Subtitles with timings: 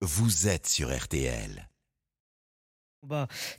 [0.00, 1.67] vous êtes sur RTL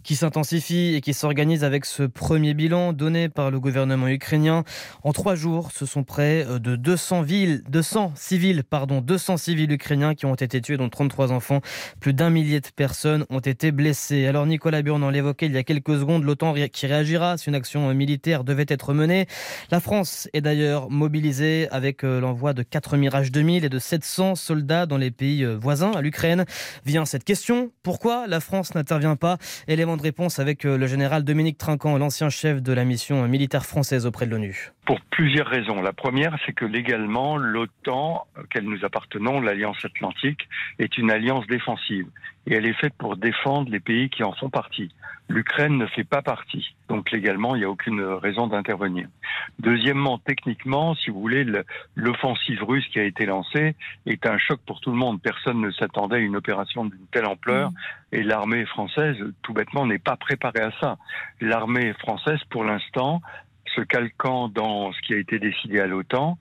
[0.04, 4.64] qui s'intensifie et qui s'organise avec ce premier bilan donné par le gouvernement ukrainien.
[5.04, 9.72] En trois jours, ce sont près euh, de 200, villes, 200 civils, pardon, 200 civils
[9.72, 11.62] ukrainiens qui ont été tués, dont 33 enfants.
[12.00, 14.28] Plus d'un millier de personnes ont été blessées.
[14.28, 17.56] Alors Nicolas Burn, on l'évoquait il y a quelques secondes, l'OTAN qui réagira si une
[17.56, 19.28] action militaire devait être menée.
[19.72, 24.36] La France est d'ailleurs mobilisée avec euh, l'envoi de 4 Mirage 2000 et de 700
[24.36, 26.46] soldats dans les pays euh, voisins à l'Ukraine.
[26.86, 31.24] Vient cette question, pourquoi la France n'intervient pas Élément de réponse avec euh, le général
[31.24, 34.72] Dominique Trinquant, l'ancien chef de la mission militaire française auprès de l'ONU.
[34.86, 35.82] Pour plusieurs raisons.
[35.82, 40.48] La première, c'est que légalement, l'OTAN, auquel nous appartenons, l'Alliance Atlantique,
[40.80, 42.08] est une alliance défensive.
[42.48, 44.90] Et elle est faite pour défendre les pays qui en font partie.
[45.28, 46.76] L'Ukraine ne fait pas partie.
[46.88, 49.08] Donc légalement, il n'y a aucune raison d'intervenir.
[49.58, 51.46] Deuxièmement, techniquement, si vous voulez,
[51.96, 53.76] l'offensive russe qui a été lancée
[54.06, 55.22] est un choc pour tout le monde.
[55.22, 57.72] Personne ne s'attendait à une opération d'une telle ampleur.
[57.72, 57.76] Mmh.
[58.12, 60.98] Et l'armée française, tout bêtement, n'est pas préparée à ça.
[61.42, 63.22] L'armée française, pour l'instant,
[63.76, 66.38] se calquant dans ce qui a été décidé à l'OTAN,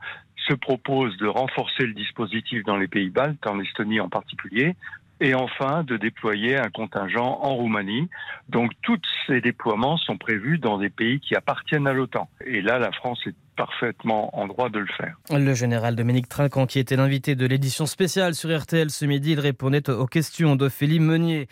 [0.48, 4.76] se propose de renforcer le dispositif dans les pays baltes, en Estonie en particulier,
[5.20, 8.08] et enfin de déployer un contingent en Roumanie.
[8.48, 12.28] Donc tous ces déploiements sont prévus dans des pays qui appartiennent à l'OTAN.
[12.46, 15.16] Et là, la France est parfaitement en droit de le faire.
[15.30, 19.40] Le général Dominique Trinquant, qui était l'invité de l'édition spéciale sur RTL ce midi, il
[19.40, 21.48] répondait aux questions d'Ophélie Meunier.